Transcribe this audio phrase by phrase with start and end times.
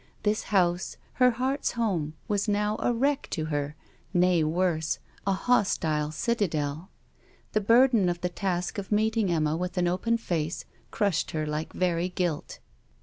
[0.23, 3.75] This house, her heart's home, was now a wreck to her:
[4.15, 6.89] nay, worse, a hostile citadel.
[7.51, 11.73] The burden of the task of meeting Emma with an open face, crushed her like
[11.73, 12.57] very guilt.